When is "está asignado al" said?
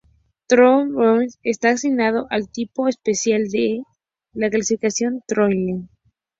1.51-2.49